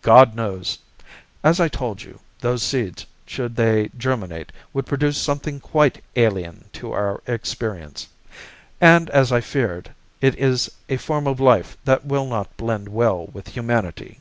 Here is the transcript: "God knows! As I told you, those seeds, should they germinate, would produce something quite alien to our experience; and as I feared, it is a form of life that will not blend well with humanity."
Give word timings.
"God 0.00 0.34
knows! 0.34 0.78
As 1.44 1.60
I 1.60 1.68
told 1.68 2.00
you, 2.00 2.20
those 2.38 2.62
seeds, 2.62 3.04
should 3.26 3.56
they 3.56 3.90
germinate, 3.98 4.52
would 4.72 4.86
produce 4.86 5.18
something 5.18 5.60
quite 5.60 6.02
alien 6.16 6.70
to 6.72 6.92
our 6.92 7.22
experience; 7.26 8.08
and 8.80 9.10
as 9.10 9.30
I 9.32 9.42
feared, 9.42 9.90
it 10.22 10.34
is 10.38 10.70
a 10.88 10.96
form 10.96 11.26
of 11.26 11.40
life 11.40 11.76
that 11.84 12.06
will 12.06 12.24
not 12.24 12.56
blend 12.56 12.88
well 12.88 13.26
with 13.26 13.48
humanity." 13.48 14.18